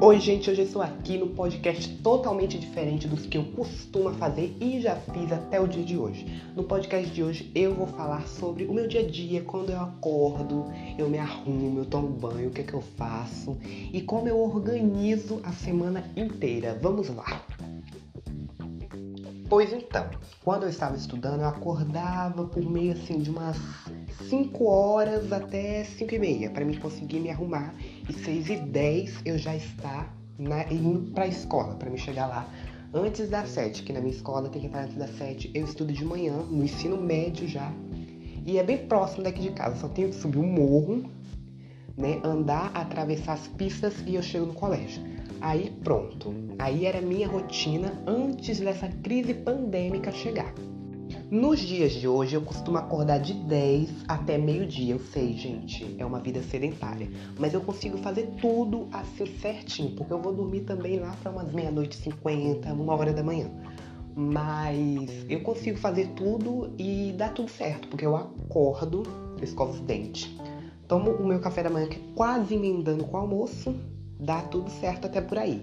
Oi, 0.00 0.20
gente, 0.20 0.48
hoje 0.48 0.60
eu 0.60 0.64
estou 0.64 0.80
aqui 0.80 1.18
no 1.18 1.30
podcast 1.30 1.92
totalmente 1.96 2.56
diferente 2.56 3.08
dos 3.08 3.26
que 3.26 3.36
eu 3.36 3.44
costumo 3.46 4.14
fazer 4.14 4.56
e 4.60 4.80
já 4.80 4.94
fiz 4.94 5.32
até 5.32 5.60
o 5.60 5.66
dia 5.66 5.82
de 5.82 5.98
hoje. 5.98 6.40
No 6.54 6.62
podcast 6.62 7.10
de 7.10 7.20
hoje 7.20 7.50
eu 7.52 7.74
vou 7.74 7.88
falar 7.88 8.24
sobre 8.28 8.64
o 8.66 8.72
meu 8.72 8.86
dia 8.86 9.00
a 9.00 9.06
dia, 9.10 9.42
quando 9.42 9.70
eu 9.70 9.80
acordo, 9.80 10.66
eu 10.96 11.08
me 11.08 11.18
arrumo, 11.18 11.80
eu 11.80 11.84
tomo 11.84 12.10
banho, 12.10 12.48
o 12.48 12.52
que 12.52 12.60
é 12.60 12.64
que 12.64 12.74
eu 12.74 12.80
faço 12.80 13.58
e 13.92 14.00
como 14.00 14.28
eu 14.28 14.38
organizo 14.38 15.40
a 15.42 15.50
semana 15.50 16.04
inteira. 16.16 16.78
Vamos 16.80 17.08
lá! 17.08 17.44
Pois 19.48 19.72
então, 19.72 20.08
quando 20.44 20.62
eu 20.62 20.68
estava 20.68 20.96
estudando, 20.96 21.40
eu 21.40 21.48
acordava 21.48 22.44
por 22.44 22.62
meio 22.62 22.92
assim 22.92 23.18
de 23.18 23.30
umas 23.30 23.58
5 24.28 24.64
horas 24.64 25.32
até 25.32 25.84
5 25.84 26.14
e 26.14 26.18
meia 26.18 26.50
para 26.50 26.64
mim 26.64 26.74
conseguir 26.78 27.20
me 27.20 27.30
arrumar 27.30 27.74
e 28.08 28.12
6 28.12 28.50
e 28.50 28.56
10 28.56 29.22
eu 29.24 29.38
já 29.38 29.54
estar 29.54 30.16
na, 30.38 30.70
indo 30.72 31.12
para 31.12 31.24
a 31.24 31.28
escola 31.28 31.74
para 31.74 31.90
me 31.90 31.98
chegar 31.98 32.26
lá 32.26 32.48
antes 32.92 33.28
das 33.28 33.50
7, 33.50 33.82
que 33.82 33.92
na 33.92 34.00
minha 34.00 34.12
escola 34.12 34.48
tem 34.48 34.60
que 34.60 34.66
estar 34.66 34.84
antes 34.84 34.96
das 34.96 35.10
7. 35.18 35.50
Eu 35.54 35.64
estudo 35.64 35.92
de 35.92 36.04
manhã, 36.04 36.36
no 36.36 36.64
ensino 36.64 36.96
médio 36.96 37.46
já. 37.46 37.72
E 38.46 38.58
é 38.58 38.62
bem 38.62 38.78
próximo 38.86 39.24
daqui 39.24 39.42
de 39.42 39.50
casa, 39.50 39.76
só 39.76 39.88
tenho 39.88 40.08
que 40.08 40.14
subir 40.14 40.38
um 40.38 40.46
morro, 40.46 41.04
né, 41.96 42.20
andar, 42.24 42.70
atravessar 42.74 43.34
as 43.34 43.46
pistas 43.48 43.94
e 44.06 44.14
eu 44.14 44.22
chego 44.22 44.46
no 44.46 44.54
colégio. 44.54 45.02
Aí 45.40 45.70
pronto. 45.84 46.34
Aí 46.58 46.86
era 46.86 47.00
minha 47.00 47.28
rotina 47.28 47.92
antes 48.06 48.58
dessa 48.58 48.88
crise 48.88 49.34
pandêmica 49.34 50.10
chegar. 50.10 50.52
Nos 51.30 51.60
dias 51.60 51.92
de 51.92 52.08
hoje 52.08 52.34
eu 52.34 52.40
costumo 52.40 52.78
acordar 52.78 53.18
de 53.18 53.34
10 53.34 53.90
até 54.08 54.38
meio-dia. 54.38 54.94
Eu 54.94 54.98
sei, 54.98 55.36
gente, 55.36 55.94
é 55.98 56.06
uma 56.06 56.20
vida 56.20 56.42
sedentária. 56.42 57.06
Mas 57.38 57.52
eu 57.52 57.60
consigo 57.60 57.98
fazer 57.98 58.30
tudo 58.40 58.88
assim 58.90 59.26
certinho, 59.38 59.94
porque 59.94 60.10
eu 60.10 60.22
vou 60.22 60.32
dormir 60.32 60.62
também 60.62 60.98
lá 60.98 61.14
para 61.22 61.30
umas 61.30 61.52
meia-noite 61.52 61.98
e 61.98 62.02
cinquenta, 62.02 62.72
uma 62.72 62.94
hora 62.94 63.12
da 63.12 63.22
manhã. 63.22 63.50
Mas 64.16 65.26
eu 65.28 65.40
consigo 65.42 65.76
fazer 65.76 66.08
tudo 66.16 66.72
e 66.78 67.12
dá 67.14 67.28
tudo 67.28 67.50
certo, 67.50 67.88
porque 67.88 68.06
eu 68.06 68.16
acordo, 68.16 69.02
escovo 69.42 69.72
os 69.72 69.80
dentes, 69.80 70.34
tomo 70.88 71.10
o 71.10 71.26
meu 71.26 71.40
café 71.40 71.62
da 71.62 71.68
manhã, 71.68 71.88
que 71.88 71.98
é 71.98 72.02
quase 72.14 72.54
emendando 72.54 73.04
com 73.04 73.18
o 73.18 73.20
almoço, 73.20 73.74
dá 74.18 74.40
tudo 74.40 74.70
certo 74.70 75.06
até 75.06 75.20
por 75.20 75.36
aí. 75.36 75.62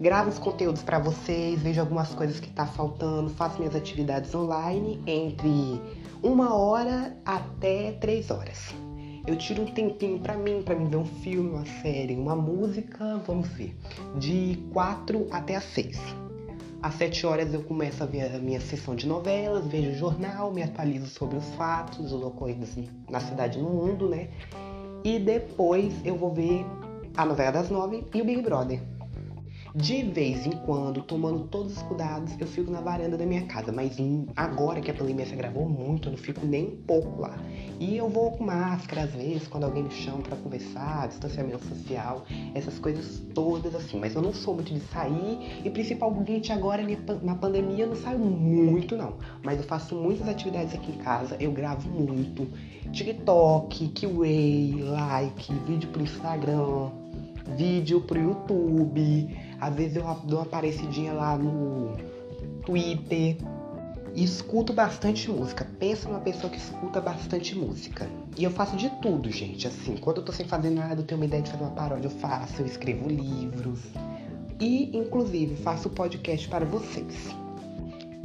Gravo 0.00 0.30
os 0.30 0.38
conteúdos 0.38 0.82
para 0.82 0.98
vocês, 0.98 1.60
vejo 1.60 1.78
algumas 1.78 2.08
coisas 2.14 2.40
que 2.40 2.48
tá 2.48 2.64
faltando, 2.64 3.28
faço 3.28 3.58
minhas 3.58 3.76
atividades 3.76 4.34
online 4.34 4.98
entre 5.06 5.78
uma 6.22 6.54
hora 6.54 7.14
até 7.22 7.92
três 7.92 8.30
horas. 8.30 8.74
Eu 9.26 9.36
tiro 9.36 9.60
um 9.60 9.66
tempinho 9.66 10.18
para 10.18 10.38
mim, 10.38 10.62
para 10.62 10.74
mim 10.74 10.86
ver 10.86 10.96
um 10.96 11.04
filme, 11.04 11.50
uma 11.50 11.66
série, 11.82 12.16
uma 12.16 12.34
música, 12.34 13.18
vamos 13.26 13.48
ver, 13.48 13.76
de 14.18 14.64
quatro 14.72 15.26
até 15.30 15.56
as 15.56 15.64
seis. 15.64 16.00
Às 16.82 16.94
sete 16.94 17.26
horas 17.26 17.52
eu 17.52 17.62
começo 17.62 18.02
a 18.02 18.06
ver 18.06 18.34
a 18.34 18.38
minha 18.38 18.58
sessão 18.58 18.96
de 18.96 19.06
novelas, 19.06 19.66
vejo 19.66 19.90
o 19.90 19.94
jornal, 19.94 20.50
me 20.50 20.62
atualizo 20.62 21.08
sobre 21.08 21.36
os 21.36 21.44
fatos, 21.56 22.10
os 22.10 22.22
ocorridos 22.22 22.74
na 23.10 23.20
cidade 23.20 23.58
e 23.58 23.62
no 23.62 23.68
mundo, 23.68 24.08
né? 24.08 24.30
E 25.04 25.18
depois 25.18 25.92
eu 26.06 26.16
vou 26.16 26.32
ver 26.32 26.64
a 27.14 27.26
novela 27.26 27.52
das 27.52 27.68
nove 27.68 28.02
e 28.14 28.22
o 28.22 28.24
Big 28.24 28.40
Brother. 28.40 28.80
De 29.74 30.02
vez 30.02 30.46
em 30.46 30.50
quando, 30.50 31.00
tomando 31.02 31.44
todos 31.44 31.76
os 31.76 31.82
cuidados, 31.82 32.34
eu 32.40 32.46
fico 32.46 32.70
na 32.70 32.80
varanda 32.80 33.16
da 33.16 33.24
minha 33.24 33.46
casa. 33.46 33.70
Mas 33.70 33.96
agora 34.34 34.80
que 34.80 34.90
a 34.90 34.94
pandemia 34.94 35.24
se 35.24 35.32
agravou 35.32 35.68
muito, 35.68 36.08
eu 36.08 36.12
não 36.12 36.18
fico 36.18 36.44
nem 36.44 36.68
um 36.68 36.76
pouco 36.82 37.22
lá. 37.22 37.38
E 37.78 37.96
eu 37.96 38.08
vou 38.08 38.32
com 38.32 38.44
máscara 38.44 39.02
às 39.02 39.12
vezes, 39.12 39.46
quando 39.46 39.64
alguém 39.64 39.84
me 39.84 39.90
chama 39.90 40.18
para 40.22 40.36
conversar, 40.36 41.08
distanciamento 41.08 41.64
social, 41.66 42.24
essas 42.54 42.78
coisas 42.78 43.22
todas 43.32 43.74
assim. 43.74 43.98
Mas 43.98 44.14
eu 44.14 44.22
não 44.22 44.34
sou 44.34 44.54
muito 44.54 44.74
de 44.74 44.80
sair 44.80 45.62
e 45.64 45.70
principalmente 45.70 46.52
agora 46.52 46.82
na 47.22 47.34
pandemia 47.36 47.84
eu 47.84 47.88
não 47.88 47.96
saio 47.96 48.18
muito 48.18 48.96
não. 48.96 49.14
Mas 49.44 49.58
eu 49.58 49.64
faço 49.64 49.94
muitas 49.94 50.28
atividades 50.28 50.74
aqui 50.74 50.90
em 50.90 50.98
casa, 50.98 51.36
eu 51.38 51.52
gravo 51.52 51.88
muito. 51.88 52.48
TikTok, 52.92 53.88
Kiway, 53.88 54.82
like, 54.82 55.54
vídeo 55.66 55.88
pro 55.90 56.02
Instagram, 56.02 56.90
vídeo 57.56 58.00
pro 58.00 58.20
YouTube. 58.20 59.36
Às 59.60 59.74
vezes 59.74 59.96
eu 59.96 60.04
dou 60.24 60.38
uma 60.38 60.46
aparecidinha 60.46 61.12
lá 61.12 61.36
no 61.36 61.96
Twitter. 62.64 63.36
E 64.14 64.24
escuto 64.24 64.72
bastante 64.72 65.30
música. 65.30 65.66
Pensa 65.78 66.08
numa 66.08 66.20
pessoa 66.20 66.50
que 66.50 66.58
escuta 66.58 67.00
bastante 67.00 67.56
música. 67.56 68.08
E 68.36 68.42
eu 68.42 68.50
faço 68.50 68.76
de 68.76 68.90
tudo, 69.00 69.30
gente. 69.30 69.68
Assim, 69.68 69.96
quando 69.96 70.18
eu 70.18 70.24
tô 70.24 70.32
sem 70.32 70.46
fazer 70.46 70.70
nada, 70.70 71.00
eu 71.00 71.04
tenho 71.04 71.20
uma 71.20 71.26
ideia 71.26 71.42
de 71.42 71.50
fazer 71.50 71.62
uma 71.62 71.72
paródia, 71.72 72.08
eu 72.08 72.10
faço, 72.10 72.60
eu 72.60 72.66
escrevo 72.66 73.08
livros. 73.08 73.80
E, 74.60 74.96
inclusive, 74.96 75.56
faço 75.56 75.88
podcast 75.90 76.48
para 76.48 76.64
vocês. 76.64 77.34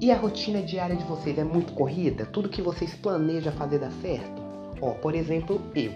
E 0.00 0.10
a 0.12 0.16
rotina 0.16 0.62
diária 0.62 0.94
de 0.94 1.04
vocês 1.04 1.38
é 1.38 1.44
muito 1.44 1.72
corrida? 1.72 2.26
Tudo 2.26 2.48
que 2.48 2.62
vocês 2.62 2.94
planejam 2.94 3.52
fazer 3.52 3.78
dá 3.78 3.90
certo? 4.02 4.42
Ó, 4.80 4.92
por 4.92 5.14
exemplo, 5.14 5.60
eu. 5.74 5.92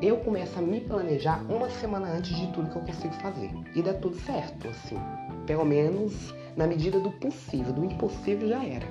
Eu 0.00 0.18
começo 0.18 0.56
a 0.56 0.62
me 0.62 0.80
planejar 0.80 1.44
uma 1.50 1.68
semana 1.68 2.06
antes 2.12 2.36
de 2.36 2.46
tudo 2.52 2.70
que 2.70 2.76
eu 2.76 2.82
consigo 2.82 3.12
fazer. 3.14 3.50
E 3.74 3.82
dá 3.82 3.92
tudo 3.92 4.14
certo, 4.20 4.68
assim. 4.68 4.96
Pelo 5.44 5.64
menos 5.64 6.32
na 6.56 6.68
medida 6.68 7.00
do 7.00 7.10
possível. 7.10 7.72
Do 7.72 7.84
impossível 7.84 8.48
já 8.48 8.64
era. 8.64 8.86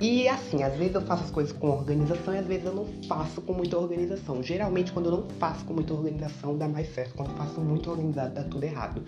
E 0.00 0.28
assim, 0.28 0.62
às 0.62 0.76
vezes 0.76 0.94
eu 0.94 1.02
faço 1.02 1.24
as 1.24 1.30
coisas 1.30 1.52
com 1.52 1.68
organização 1.70 2.34
e 2.34 2.38
às 2.38 2.46
vezes 2.46 2.64
eu 2.64 2.72
não 2.72 2.86
faço 3.08 3.42
com 3.42 3.52
muita 3.52 3.76
organização. 3.76 4.42
Geralmente, 4.44 4.92
quando 4.92 5.06
eu 5.06 5.12
não 5.12 5.28
faço 5.40 5.64
com 5.64 5.74
muita 5.74 5.92
organização, 5.92 6.56
dá 6.56 6.68
mais 6.68 6.94
certo. 6.94 7.14
Quando 7.14 7.32
eu 7.32 7.36
faço 7.36 7.60
muito 7.60 7.90
organizado, 7.90 8.32
dá 8.32 8.44
tudo 8.44 8.62
errado. 8.62 9.02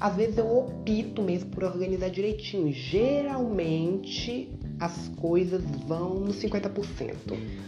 Às 0.00 0.16
vezes 0.16 0.36
eu 0.36 0.46
opto 0.46 1.22
mesmo 1.22 1.50
por 1.50 1.62
organizar 1.62 2.10
direitinho. 2.10 2.72
Geralmente, 2.72 4.50
as 4.78 5.08
coisas 5.16 5.62
vão 5.86 6.20
no 6.20 6.32
50%. 6.32 7.14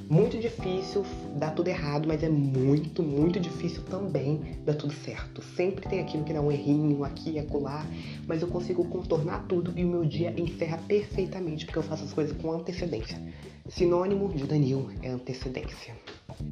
Muito 0.08 0.38
difícil 0.38 1.04
dar 1.36 1.50
tudo 1.50 1.68
errado, 1.68 2.06
mas 2.06 2.22
é 2.22 2.28
muito, 2.28 3.02
muito 3.02 3.40
difícil 3.40 3.82
também 3.84 4.58
dar 4.64 4.74
tudo 4.74 4.92
certo. 4.92 5.42
Sempre 5.42 5.88
tem 5.88 6.00
aquilo 6.00 6.24
que 6.24 6.32
dá 6.32 6.40
um 6.40 6.50
errinho 6.50 7.04
aqui 7.04 7.32
e 7.32 7.38
acolá, 7.38 7.86
mas 8.26 8.42
eu 8.42 8.48
consigo 8.48 8.84
contornar 8.88 9.46
tudo 9.46 9.72
e 9.76 9.84
o 9.84 9.88
meu 9.88 10.04
dia 10.04 10.34
encerra 10.38 10.78
perfeitamente 10.86 11.64
porque 11.64 11.78
eu 11.78 11.82
faço 11.82 12.04
as 12.04 12.12
coisas 12.12 12.36
com 12.36 12.52
antecedência. 12.52 13.20
Sinônimo 13.68 14.32
de 14.32 14.44
Danil 14.44 14.90
é 15.02 15.08
antecedência. 15.08 15.94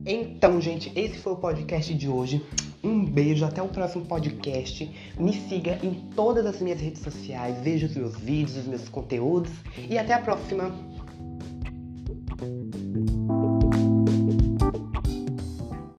Então, 0.07 0.61
gente, 0.61 0.93
esse 0.95 1.19
foi 1.19 1.33
o 1.33 1.37
podcast 1.37 1.93
de 1.95 2.09
hoje. 2.09 2.45
Um 2.83 3.05
beijo, 3.05 3.45
até 3.45 3.63
o 3.63 3.69
próximo 3.69 4.05
podcast. 4.05 4.91
Me 5.19 5.33
siga 5.33 5.79
em 5.83 5.95
todas 6.15 6.45
as 6.45 6.61
minhas 6.61 6.81
redes 6.81 7.03
sociais, 7.03 7.57
veja 7.63 7.87
os 7.87 7.97
meus 7.97 8.17
vídeos, 8.19 8.59
os 8.59 8.67
meus 8.67 8.89
conteúdos 8.89 9.51
e 9.89 9.97
até 9.97 10.13
a 10.13 10.19
próxima. 10.21 10.71